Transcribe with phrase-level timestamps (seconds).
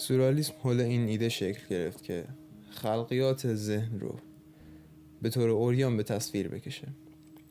[0.00, 2.24] سورالیسم حول این ایده شکل گرفت که
[2.70, 4.14] خلقیات ذهن رو
[5.22, 6.88] به طور اوریان به تصویر بکشه.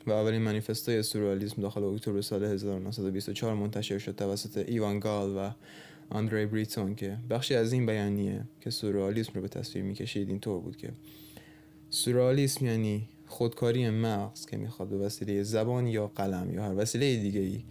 [0.08, 5.52] و اولین منیفستای سورالیسم داخل اکتبر سال 1924 منتشر شد توسط ایوان گال و
[6.10, 10.78] آندری بریتون که بخشی از این بیانیه که سورالیسم رو به تصویر می‌کشید اینطور بود
[10.78, 10.92] که
[11.90, 17.40] سورالیسم یعنی خودکاری مغز که می‌خواد به وسیله زبان یا قلم یا هر وسیله دیگه
[17.40, 17.64] ای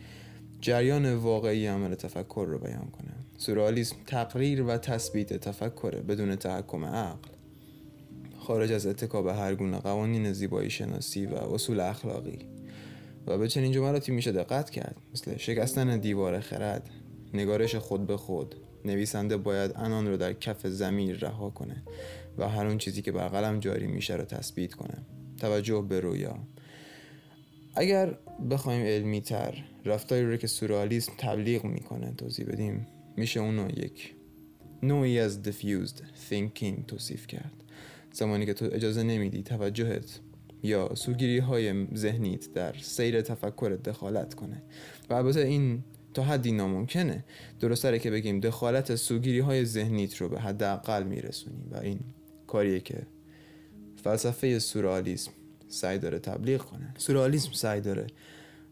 [0.60, 3.17] جریان واقعی عمل تفکر رو بیان کنه.
[3.38, 7.28] سورالیسم تقریر و تثبیت تفکره بدون تحکم عقل.
[8.38, 12.38] خارج از اتکا به هر گونه قوانین زیبایی شناسی و اصول اخلاقی.
[13.26, 16.90] و به چنین جملاتی میشه دقت کرد مثل شکستن دیوار خرد
[17.34, 18.54] نگارش خود به خود.
[18.84, 21.82] نویسنده باید انان رو در کف زمین رها کنه
[22.38, 24.94] و هر اون چیزی که بر قلم جاری میشه رو تثبیت کنه.
[25.40, 26.38] توجه به رویا.
[27.74, 28.18] اگر
[28.50, 32.86] بخوایم علمی تر رفتاری رو که سورالیسم تبلیغ می‌کنه توضیح بدیم.
[33.18, 34.14] میشه اونو یک
[34.82, 35.98] نوعی از diffused
[36.30, 37.52] thinking توصیف کرد.
[38.12, 40.20] زمانی که تو اجازه نمیدی توجهت
[40.62, 44.62] یا سوگیری های ذهنیت در سیر تفکر دخالت کنه.
[45.10, 45.84] و البته این
[46.14, 47.24] تا حدی ناممکنه.
[47.60, 52.00] درست که بگیم دخالت سوگیری های ذهنیت رو به حد اقل میرسونی و این
[52.46, 53.06] کاریه که
[54.04, 55.30] فلسفه سورالیسم
[55.68, 56.94] سعی داره تبلیغ کنه.
[56.98, 58.06] سورالیسم سعی داره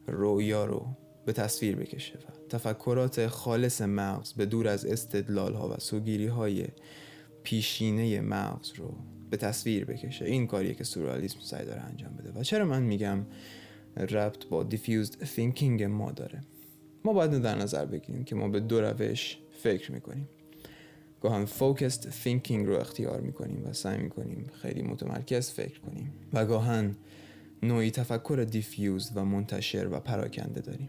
[0.06, 0.86] رویا رو
[1.26, 6.66] به تصویر بکشه و تفکرات خالص مغز به دور از استدلال ها و سوگیری های
[7.42, 8.94] پیشینه مغز رو
[9.30, 10.24] به تصویر بکشه.
[10.24, 12.40] این کاریه که سورالیسم سعی داره انجام بده.
[12.40, 13.26] و چرا من میگم
[13.96, 16.40] ربط با دیفیوزد تینکینگ ما داره؟
[17.04, 20.28] ما باید در نظر بگیریم که ما به دو روش فکر می‌کنیم.
[21.20, 26.12] گاهاً focused thinking رو اختیار می‌کنیم و سعی می‌کنیم خیلی متمرکز فکر کنیم.
[26.32, 26.96] و گاهاً
[27.62, 30.88] نوعی تفکر diffuse و منتشر و پراکنده داریم.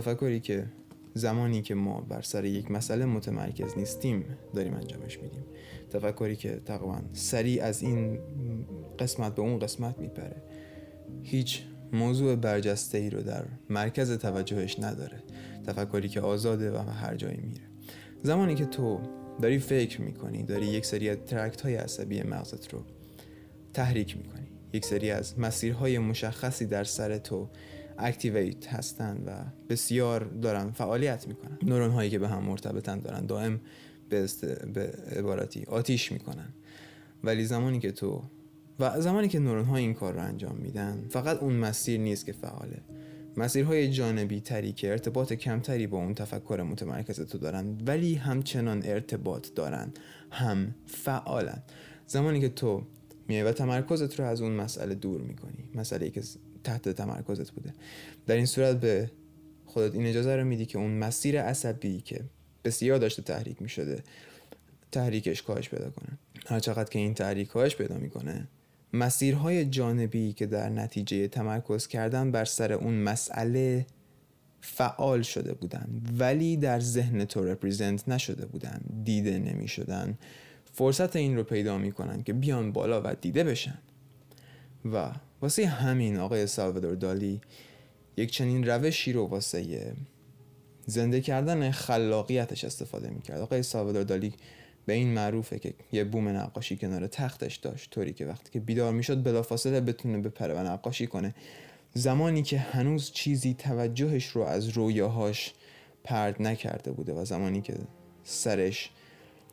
[0.00, 0.66] تفکری که
[1.14, 4.24] زمانی که ما بر سر یک مسئله متمرکز نیستیم
[4.54, 5.44] داریم انجامش میدیم.
[5.90, 8.18] تفکری که تقریبا سریع از این
[8.98, 10.42] قسمت به اون قسمت میپره.
[11.22, 11.62] هیچ
[11.92, 15.22] موضوع برجسته ای رو در مرکز توجهش نداره.
[15.66, 17.62] تفکری که آزاده و هر جایی میره.
[18.22, 19.00] زمانی که تو
[19.42, 22.82] داری فکر می‌کنی داری یک سری از ترکت های عصبی مغزت رو
[23.74, 27.48] تحریک می‌کنی یک سری از مسیرهای مشخصی در سر تو
[27.98, 29.30] اکتیویت هستن و
[29.68, 31.58] بسیار دارن فعالیت می‌کنن.
[31.62, 33.60] نورون هایی که به هم مرتبطن دارن دائم
[34.08, 34.44] به, است...
[34.44, 36.48] به عبارتی آتیش می‌کنن.
[37.24, 38.22] ولی زمانی که تو
[38.80, 42.32] و زمانی که نورون ها این کار رو انجام میدن فقط اون مسیر نیست که
[42.32, 42.80] فعاله.
[43.36, 49.48] مسیرهای جانبی تری که ارتباط کمتری با اون تفکر متمرکز تو دارن ولی همچنان ارتباط
[49.54, 49.92] دارن
[50.30, 51.62] هم فعالن.
[52.06, 52.82] زمانی که تو
[53.28, 56.22] میای و تمرکزت رو از اون مسئله دور می‌کنی مسئله که
[56.68, 57.72] تحت تمرکزت بوده.
[58.26, 59.10] در این صورت به
[59.66, 62.20] خودت این اجازه رو میدی که اون مسیر عصبی که
[62.64, 64.02] بسیار داشته تحریک می‌شده
[64.92, 66.18] تحریکش کاهش پیدا کنه.
[66.46, 68.48] هر چقدر که این تحریک کاهش پیدا می‌کنه
[68.92, 73.86] مسیرهای جانبی که در نتیجه تمرکز کردن بر سر اون مسئله
[74.60, 80.18] فعال شده بودن ولی در ذهن تو رپریزنت نشده بودن دیده نمی شدن
[80.72, 83.78] فرصت این رو پیدا می کنن که بیان بالا و دیده بشن.
[84.92, 85.12] و
[85.42, 87.40] واسه همین آقای سالوادور دالی
[88.16, 89.92] یک چنین روشی رو واسه
[90.86, 93.40] زنده کردن خلاقیتش استفاده می‌کرد.
[93.40, 94.32] آقای سالوادور دالی
[94.86, 97.90] به این معروفه که یه بوم نقاشی کنار تختش داشت.
[97.90, 101.34] طوری که وقتی که بیدار می‌شد بلافاصله بتونه بپره و نقاشی کنه.
[101.94, 105.52] زمانی که هنوز چیزی توجهش رو از رویاهاش
[106.04, 107.74] پرد نکرده بوده و زمانی که
[108.24, 108.90] سرش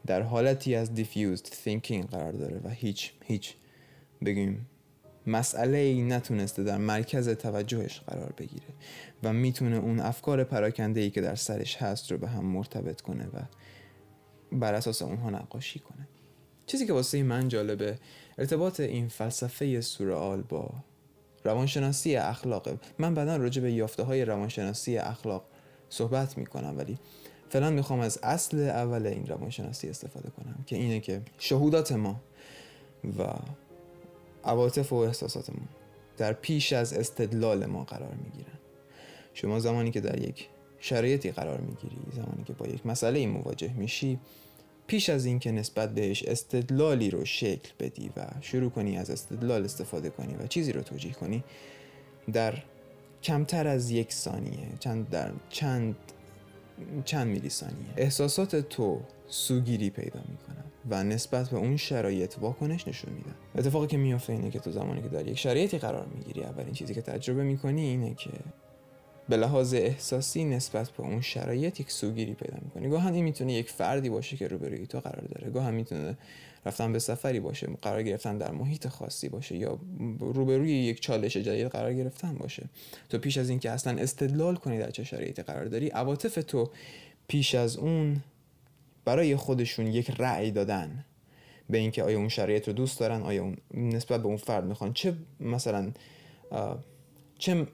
[0.06, 3.54] در حالتی از diffused thinking قرار داره و هیچ هیچ
[4.26, 4.66] بگیم
[5.28, 8.68] مسئله ای نتونسته در مرکز توجهش قرار بگیره
[9.24, 13.26] و می‌تونه اون افکار پراکنده ای که در سرش هست رو به هم مرتبط کنه
[13.26, 13.40] و
[14.52, 16.08] بر اساس اونها نقاشی کنه.
[16.66, 17.98] چیزی که واسه من جالبه
[18.38, 20.70] ارتباط این فلسفه سورئال با
[21.44, 22.78] روانشناسی اخلاقه.
[23.00, 25.46] من بعدا راجع به یافته های روانشناسی اخلاق
[25.90, 26.98] صحبت می‌کنم ولی
[27.50, 32.22] فعلا می‌خوام از اصل اول این روانشناسی استفاده کنم که اینه که شهودات ما
[33.20, 33.24] و
[34.46, 35.66] عواطف و احساسات ما
[36.18, 38.60] در پیش از استدلال ما قرار می‌گیرن.
[39.34, 40.50] شما زمانی که در یک
[40.80, 44.20] شرایطی قرار می‌گیری زمانی که با یک مسئله مواجه میشی
[44.88, 50.10] پیش از اینکه نسبت بهش استدلالی رو شکل بدی و شروع کنی از استدلال استفاده
[50.10, 51.44] کنی و چیزی رو توجیه کنی
[52.34, 52.64] در
[53.24, 55.96] کمتر از یک ثانیه چند در چند
[57.06, 63.14] چند میلی ثانیه احساسات تو سوگیری پیدا می‌کنن و نسبت به اون شرایط واکنش نشون
[63.14, 63.36] میدن.
[63.56, 66.94] اتفاقی که میافته اینه که تو زمانی که در یک شرایطی قرار می‌گیری اولین چیزی
[66.94, 68.30] که تجربه می‌کنی اینه که
[69.30, 72.90] به لحاظ احساسی نسبت به اون شرایط یک سوگیری پیدا می‌کنی.
[72.90, 75.52] گاهن این می‌تونه یک فردی باشه که روبروی تو قرار داره.
[75.52, 76.18] گاهن می‌تونه
[76.66, 79.80] رفتن به سفری باشه قرار گرفتن در محیط خاصی باشه یا
[80.20, 82.70] روبروی یک چالش جدید قرار گرفتن باشه.
[83.10, 86.70] تو پیش از اینکه اصلا استدلال کنی در چه شرایطی قرار داری عواطف تو
[87.28, 88.22] پیش از اون
[89.06, 91.06] برای خودشون یک رأی دادن
[91.70, 94.94] به اینکه آیا اون شرایط رو دوست دارن آیا اون نسبت به اون فرد می‌خوان.
[94.94, 95.92] چه مثلا
[97.38, 97.68] چه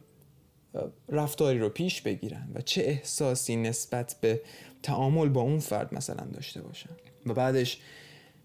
[1.09, 4.41] رفتاری رو پیش بگیرن و چه احساسی نسبت به
[4.83, 6.89] تعامل با اون فرد مثلا داشته باشن.
[7.25, 7.79] و بعدش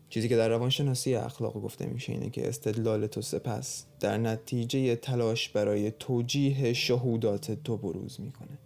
[0.08, 5.48] چیزی که در روانشناسی اخلاق گفته میشه اینه که استدلال تو سپس در نتیجه تلاش
[5.48, 8.58] برای توجیه شهودات تو بروز می‌کنه.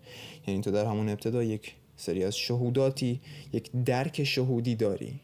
[0.46, 3.20] یعنی تو در همون ابتدا یک سری از شهوداتی
[3.52, 5.20] یک درک شهودی داری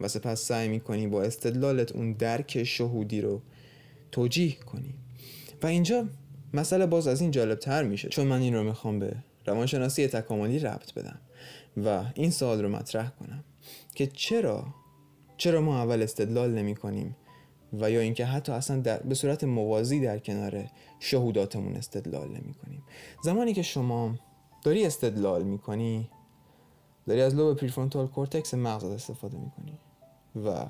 [0.00, 3.42] و سپس سعی می‌کنی با استدلالت اون درک شهودی رو
[4.12, 4.94] توجیه کنی.
[5.62, 6.08] و اینجا
[6.56, 9.16] مسئله باز از این جالب تر میشه چون من این رو می‌خوام به
[9.46, 11.18] روانشناسی تکاملی ربط بدم
[11.84, 13.44] و این سوال رو مطرح کنم
[13.94, 14.66] که چرا
[15.36, 17.16] چرا ما اول استدلال نمی کنیم
[17.72, 20.64] و یا اینکه حتی اصلا در به صورت موازی در کنار
[21.00, 22.82] شهوداتمون استدلال نمی کنیم
[23.22, 24.14] زمانی که شما
[24.64, 26.10] داری استدلال می کنی
[27.06, 29.78] داری از لوب prefrontal cortex مغزت استفاده می کنی
[30.46, 30.66] و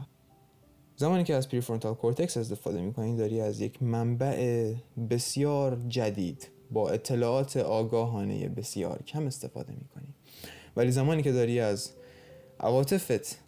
[0.97, 4.75] زمانی که از prefrontal cortex استفاده می کنی داری از یک منبع
[5.11, 10.15] بسیار جدید با اطلاعات آگاهانه بسیار کم استفاده می کنی
[10.77, 11.91] ولی زمانی که داری از
[12.61, 13.39] عواطفت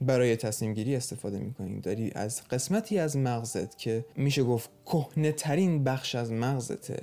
[0.00, 5.84] برای تصمیم گیری استفاده می‌کنیم داری از قسمتی از مغزت که میشه گفت کهنه ترین
[5.84, 7.00] بخش از مغزته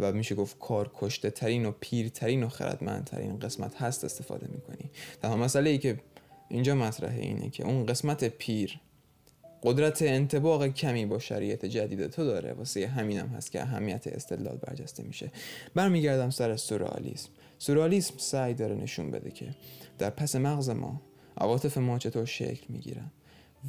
[0.00, 4.90] و میشه گفت کار کشته ترین و پیرترین و خردمندترین قسمت هست استفاده می‌کنی.
[5.22, 6.00] تنها مسئله ای که
[6.48, 8.80] اینجا مطرحه اینه که اون قسمت پیر
[9.62, 12.52] قدرت انتباق کمی با شریعت جدید تو داره.
[12.52, 15.30] واسه هم هست که اهمیت استدلال برجسته میشه.
[15.74, 17.28] برمیگردم سر سورالیسم.
[17.58, 19.54] سورالیسم سعی داره نشون بده که
[19.98, 21.02] در پس مغز ما
[21.36, 23.10] عواطف ما چطور شکل می‌گیرن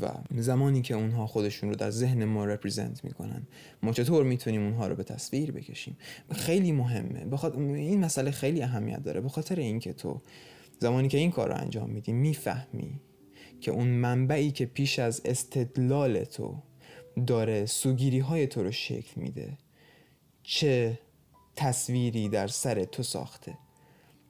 [0.01, 0.07] و
[0.37, 3.47] زمانی که اونها خودشون رو در ذهن ما رپریزنت می‌کنن
[3.83, 5.97] ما چطور می‌تونیم اونها رو به تصویر بکشیم؟
[6.31, 7.25] خیلی مهمه.
[7.25, 9.21] بخاطر این مسئله خیلی اهمیت داره.
[9.21, 10.21] به خاطر اینکه تو
[10.79, 12.99] زمانی که این کار رو انجام میدی می‌فهمی
[13.61, 16.63] که اون منبعی که پیش از استدلال تو
[17.27, 19.57] داره سوگیری های تو رو شکل میده
[20.43, 20.99] چه
[21.55, 23.57] تصویری در سر تو ساخته.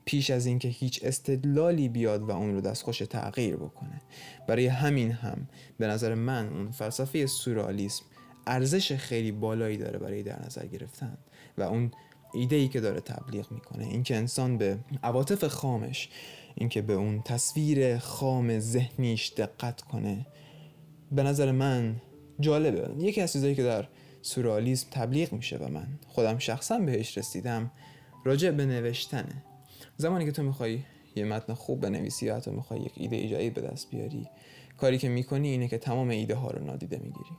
[0.06, 4.02] پیش از اینکه هیچ استدلالی بیاد و اون رو دستخوش تغییر بکنه.
[4.48, 5.48] برای همین هم
[5.78, 8.04] به نظر من اون فلسفه سورالیسم
[8.48, 11.18] ارزش خیلی بالایی داره برای در نظر گرفتن
[11.58, 11.92] و اون
[12.34, 13.84] ایده ای که داره تبلیغ می‌کنه.
[13.84, 16.10] اینکه انسان به عواطف خامش
[16.56, 20.26] اینکه به اون تصویر خام ذهنیش دقت کنه.
[21.12, 21.96] به نظر من
[22.40, 23.04] جالبه.
[23.04, 23.88] یکی از چیزایی که در
[24.22, 27.72] سورالیسم تبلیغ میشه و من خودم شخصا بهش رسیدم
[28.26, 29.44] راجع به نوشتنه.
[29.98, 30.80] زمانی که تو می‌خوای
[31.16, 34.28] یه متن خوب بنویسی یا حتی می‌خوای یک ایده ایجایی به دست بیاری
[34.78, 37.36] کاری که می‌کنی اینه که تمام ایده ها رو نادیده می‌گیری.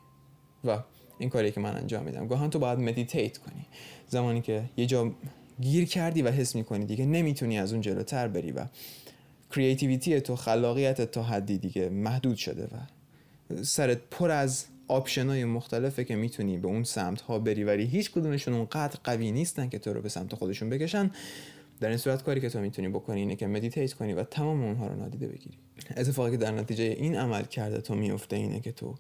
[0.65, 0.79] و
[1.19, 3.67] این کاری که من انجام میدم گاهاً تو باید meditate کنی.
[4.09, 5.13] زمانی که یه جا
[5.61, 8.67] گیر کردی و حس می‌کنی دیگه نمی‌تونی از اون جلوتر بری و
[9.53, 12.77] creativity تو خلاقیت تا حدی دیگه محدود شده و
[13.63, 17.65] سرت پر از option های مختلفه که می‌تونی به اون سمت ها بری.
[17.65, 21.11] ولی هیچ کدومشون اونقدر قوی نیستن که تو رو به سمت خودشون بکشن.
[21.81, 24.87] در این صورت کاری که تو می‌تونی بکنی اینه که مدیتیت کنی و تمام اونها
[24.87, 25.59] رو نادیده بگیری.
[25.97, 28.95] اتفاقی که در نتیجه این عمل کرده تو میفته اینه که تو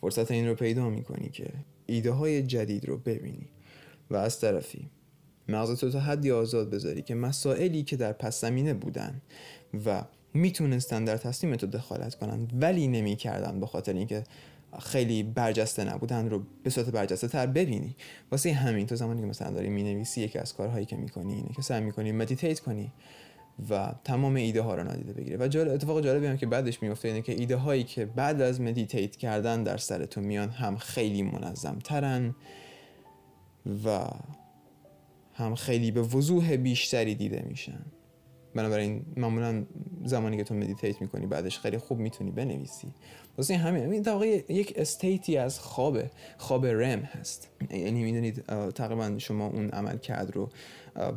[0.00, 1.50] فرصت این رو پیدا می‌کنی که
[1.86, 3.48] ایده های جدید رو ببینی
[4.10, 4.90] و از طرفی
[5.48, 9.20] مغز تو تا حدی آزاد بذاری که مسائلی که در پس زمینه بودن
[9.86, 10.04] و
[10.34, 14.24] می‌تونستن در تصمیم تو دخالت کنن ولی نمی‌کردن به خاطر اینکه
[14.80, 17.96] خیلی برجسته نبودن رو به صورت برجسته تر ببینی.
[18.32, 21.62] واسه همین تو زمانی که مثلا داری می‌نویسی یکی از کارهایی که می‌کنی اینه که
[21.62, 22.92] سعی می‌کنی meditate کنی
[23.70, 27.08] و تمام ایده ها رو نادیده بگیره و جالب اتفاق جالبی هم که بعدش میفته
[27.08, 31.22] اینه که ایده هایی که بعد از meditate کردن در سر تو میان هم خیلی
[31.22, 32.34] منظم ترن
[33.84, 34.08] و
[35.34, 37.84] هم خیلی به وضوح بیشتری دیده میشن.
[38.54, 39.64] بنابراین معمولا
[40.04, 42.88] زمانی که تو meditate می‌کنی بعدش خیلی خوب می‌تونی بنویسی.
[43.38, 45.98] واسه همین این در یک state ی از خواب
[46.38, 47.48] خواب REM هست.
[47.70, 50.50] یعنی می‌دونید تقریبا شما اون عمل کرد رو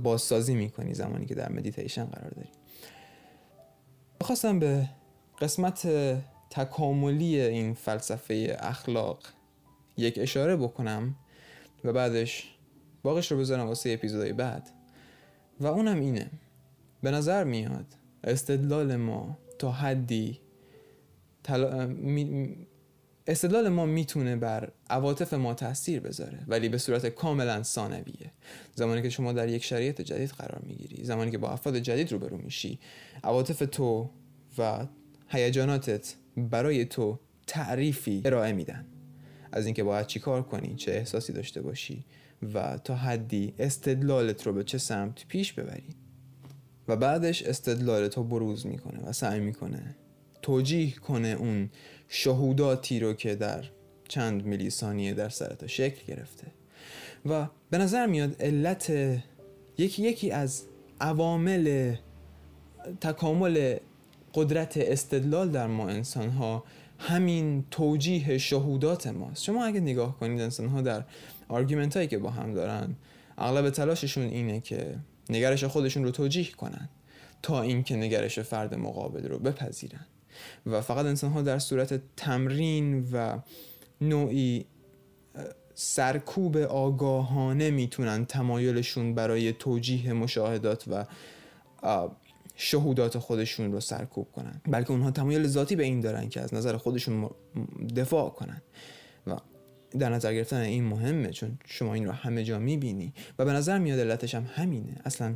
[0.04, 2.50] بازسازی می‌کنی زمانی که در مدیتیشن قرار داری.
[4.22, 4.90] خواستم به
[5.42, 5.88] قسمت
[6.50, 9.20] تکاملی این فلسفه اخلاق
[9.98, 11.16] یک اشاره بکنم
[11.84, 12.56] و بعدش
[13.04, 14.70] باقیش رو بذارم واسه اپیزودهای بعد.
[15.60, 16.30] و اونم اینه.
[17.02, 17.86] به نظر میاد
[18.24, 20.40] استدلال ما تا حدی
[23.28, 28.32] استدلال ما می‌تونه بر عواطف ما تاثیر بذاره ولی به صورت کاملا ثانویه.
[28.76, 32.38] زمانی که شما در یک شرایط جدید قرار می‌گیری زمانی که با افراد جدید روبرو
[32.38, 32.80] میشی
[33.24, 34.10] عواطف تو
[34.58, 34.88] و
[35.28, 38.86] هیجاناتت برای تو تعریفی ارائه میدن.
[39.52, 42.06] از اینکه باید چی کار کنی چه احساسی داشته باشی
[42.54, 45.96] و تا حدی استدلالت رو به چه سمت پیش ببری.
[46.88, 49.96] و بعدش استدلالت رو بروز می‌کنه و سعی می‌کنه
[50.42, 51.70] توجیه کنه اون
[52.08, 53.64] شهوداتی رو که در
[54.08, 56.48] چند میلی ثانیه در سرتا شکل گرفته.
[57.26, 58.90] و به نظر میاد علت
[59.78, 60.64] یکی یکی از
[61.02, 61.96] عوامل
[63.02, 63.78] تکامل
[64.34, 66.64] قدرت استدلال در ما انسان ها
[67.00, 69.44] همین توجیه شهودات ماست.
[69.44, 71.04] شما اگه نگاه کنید انسان ها در
[71.48, 72.96] آرگومنت هایی که با هم دارن
[73.38, 74.96] اغلب تلاششون اینه که
[75.30, 76.90] نگرش خودشون رو توجیه کنن
[77.42, 80.06] تا اینکه نگرش فرد مقابل رو بپذیرن.
[80.66, 83.40] و فقط انسان ها در صورت تمرین و
[84.02, 84.66] نوعی
[85.76, 91.06] سرکوب آگاهانه می‌تونن تمایلشون برای توجیه مشاهدات و
[92.56, 94.62] شهودات خودشون رو سرکوب کنن.
[94.68, 97.30] بلکه اونها تمایل ذاتی به این دارن که از نظر خودشون
[97.96, 98.62] دفاع کنن.
[99.98, 103.14] در نظر گرفتن این مهمه چون شما این رو همه جا می‌بینی.
[103.40, 104.96] و به نظر میاد علتش هم همینه.
[105.06, 105.36] اصلا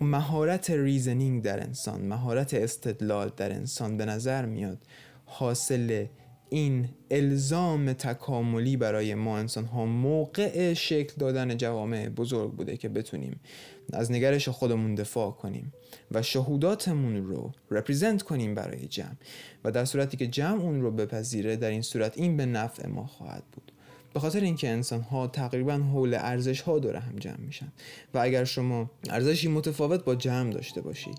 [0.00, 4.78] مهارت reasoning در انسان مهارت استدلال در انسان به نظر میاد
[5.24, 6.06] حاصل
[6.48, 13.40] این الزام تکاملی برای ما انسان ها موقع شکل دادن جوامع بزرگ بوده که بتونیم
[13.92, 15.72] از نگرش خودمون دفاع کنیم
[16.10, 19.16] و شهوداتمون رو represent کنیم برای جمع.
[19.64, 23.06] و در صورتی که جمع اون رو بپذیره در این صورت این به نفع ما
[23.06, 23.71] خواهد بود.
[24.14, 27.72] به خاطر اینکه انسان ها تقریبا حول ارزش ها داره هم جمع میشن
[28.14, 31.10] و اگر شما ارزشی متفاوت با جمع داشته باشی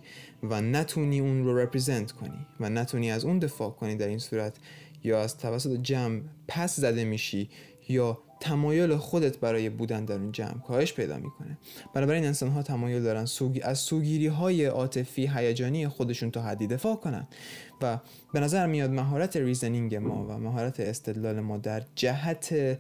[0.44, 4.56] و نتونی اون رو رپریزنت کنی و نتونی از اون دفاع کنی در این صورت
[5.04, 7.50] یا از توسط جمع پس زده میشی
[7.90, 11.58] یا تمایل خودت برای بودن در اون جمع کاهش پیدا می‌کنه.
[11.94, 16.96] بنابراین انسان ها تمایل دارن سوگی از سوگیری های عاطفی هیجانی خودشون تا حدی دفاع
[16.96, 17.28] کنن.
[17.82, 18.00] و
[18.34, 22.80] به نظر میاد مهارت reasoning ما و مهارت استدلال ما در جهت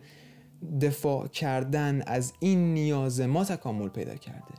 [0.81, 4.53] دفاع کردن از این نیاز ما تکامل پیدا کرده.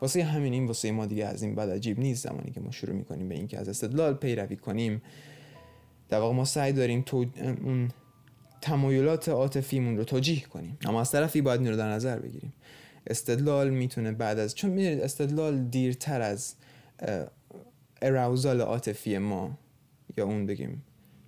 [0.00, 2.28] واسه همین این واسه ما دیگه از این بعد عجیب نیست.
[2.28, 5.02] زمانی که ما شروع می‌کنیم به اینکه از استدلال پیروی کنیم
[6.08, 7.24] در واقع ما سعی داریم تو
[7.64, 7.88] اون
[8.60, 10.78] تمایلات عاطفیمون رو توجیه کنیم.
[10.84, 12.52] اما از طرفی باید این رو در نظر بگیریم.
[13.06, 16.54] استدلال می‌تونه بعد از چون می‌دونید استدلال دیرتر از
[18.02, 19.58] اراوزال عاطفی ما
[20.16, 20.82] یا اون بگیم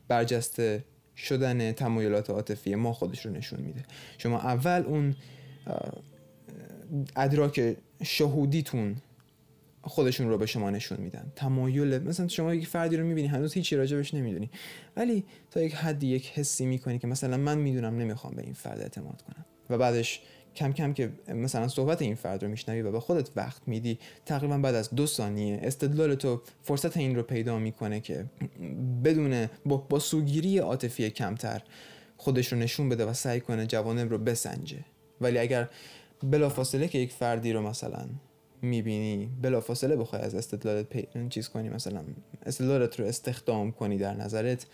[0.09, 0.85] برجسته
[1.17, 3.85] شدن تمایلات عاطفی ما خودش رو نشون میده.
[4.19, 5.15] شما اول اون
[7.17, 8.97] ادراک شهودیتون
[9.83, 11.33] خودشون رو به شما نشون میدن.
[11.37, 14.51] تمایل مثلا شما یک فردی رو می‌بینی هنوز هیچی راجبش نمی‌دونی.
[14.97, 18.81] ولی تا یک حدی یک حسی می‌کنی که مثلا من می‌دونم نمی‌خوام به این فرد
[18.81, 19.45] اعتماد کنم.
[19.71, 20.21] و بعدش
[20.57, 24.59] کم کم که مثلا صحبت این فرد رو میشنوی و به خودت وقت میدی تقریبا
[24.59, 28.25] بعد از دو ثانیه استدلال تو فرصت این رو پیدا می‌کنه که
[29.05, 31.63] بدون با, با سوگیری عاطفی کمتر
[32.17, 34.79] خودش رو نشون بده و سعی کنه جوانب رو بسنجه.
[35.21, 35.69] ولی اگر
[36.23, 38.09] بلافاصله که یک فردی رو مثلا
[38.63, 41.09] می‌بینی؟ بلافاصله بخوای از استدلالت پی...
[41.31, 42.05] چیز کنی مثلا
[42.47, 44.67] استدلالت رو استخدام کنی در نظرت.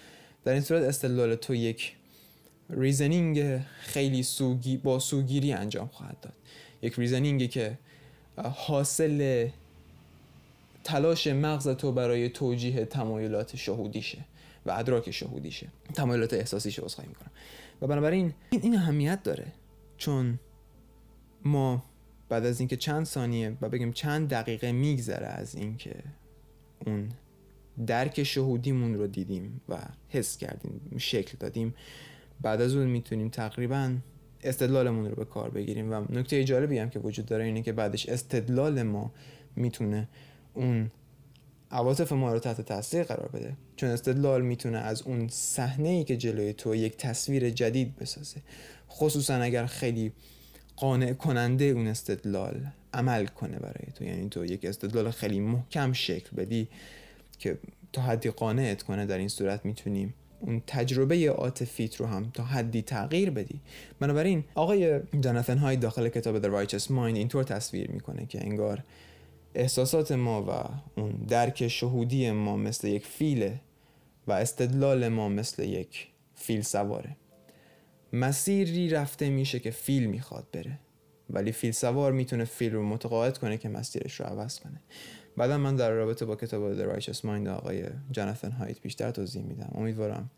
[0.44, 1.96] در این صورت استدلال تو یک
[2.70, 6.32] reasoning خیلی سوگی با سوگیری انجام خواهد داد.
[6.82, 7.78] یک ریزنینگی که
[8.36, 9.48] حاصل
[10.84, 14.18] تلاش مغز تو برای توجیه تمایلات شهودیشه
[14.66, 15.68] و ادراک شهودیشه.
[15.94, 17.30] تمایلات احساسیشه عذرخواهی می‌کنم.
[17.82, 19.52] و بنابراین این اهمیت داره.
[19.96, 20.38] چون
[21.44, 21.84] ما
[22.28, 25.94] بعد از اینکه چند ثانیه و بگیم چند دقیقه میگذره از اینکه
[26.86, 27.08] اون
[27.86, 31.74] درک شهودیمون رو دیدیم و حس کردیم شکل دادیم
[32.40, 33.96] بعد از اون می‌تونیم تقریبا
[34.42, 38.08] استدلالمون رو به کار بگیریم و نکته جالبی هم که وجود داره اینه که بعدش
[38.08, 39.12] استدلال ما
[39.56, 40.08] می‌تونه
[40.54, 40.90] اون
[41.70, 43.56] عواطف ما رو تحت تاثیر قرار بده.
[43.76, 48.40] چون استدلال می‌تونه از اون صحنه ای که جلوی تو یک تصویر جدید بسازه.
[48.90, 50.12] خصوصا اگر خیلی
[50.80, 54.04] قانع کننده اون استدلال عمل کنه برای تو.
[54.04, 56.68] یعنی تو یک استدلال خیلی محکم شکل بدی
[57.38, 57.58] که
[57.92, 62.82] تا حدی قانعت کنه در این صورت می‌تونیم اون تجربه عاطفیت رو هم تا حدی
[62.82, 63.60] تغییر بدی.
[64.00, 68.84] بنابراین آقای جاناتن های داخل کتاب The Righteous Mind اینطور تصویر می‌کنه که انگار
[69.54, 70.50] احساسات ما و
[71.00, 73.60] اون درک شهودی ما مثل یک فیله
[74.26, 77.16] و استدلال ما مثل یک فیل سواره
[78.12, 80.78] مسیری رفته میشه که فیل می‌خواد بره.
[81.30, 84.80] ولی فیل سوار می‌تونه فیل رو متقاعد کنه که مسیرش رو عوض کنه.
[85.36, 89.70] بعدا من در رابطه با کتاب The Righteous Mind آقای جاناتhan هایت بیشتر توضیح میدم.
[89.74, 90.30] امیدوارم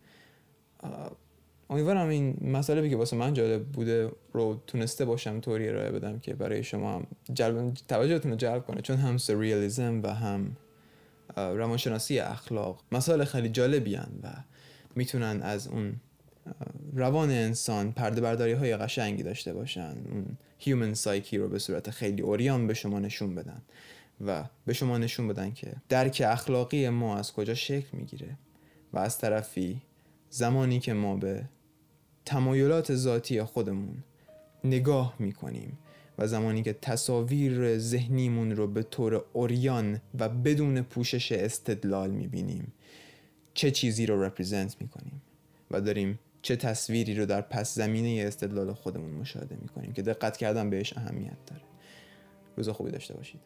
[1.70, 6.34] امیدوارم این مسئله که واسه من جالب بوده رو تونسته باشم طوری ارائه بدم که
[6.34, 8.80] برای شما هم جلب توجهتون رو جلب کنه.
[8.80, 10.56] چون هم سریالیزم و هم
[11.36, 14.28] روانشناسی اخلاق مسائل خیلی جالبی و
[14.94, 15.96] می‌تونن از اون
[16.94, 19.96] روان انسان پرده برداری های قشنگی داشته باشن.
[20.10, 20.26] اون
[20.58, 23.62] human psyche رو به صورت خیلی عریان به شما نشون بدن
[24.26, 28.36] و به شما نشون بدن که درک اخلاقی ما از کجا شکل می‌گیره
[28.92, 29.82] و از طرفی
[30.30, 31.44] زمانی که ما به
[32.24, 34.04] تمایلات ذاتی خودمون
[34.64, 35.78] نگاه می‌کنیم
[36.18, 42.72] و زمانی که تصاویر ذهنیمون رو به طور عریان و بدون پوشش استدلال می‌بینیم
[43.54, 45.22] چه چیزی رو represent می‌کنیم؟
[45.70, 50.70] و داریم چه تصویری رو در پس زمینه استدلال خودمون مشاهده می‌کنیم که دقت کردن
[50.70, 51.62] بهش اهمیت داره.
[52.56, 53.40] روز خوبی داشته باشید.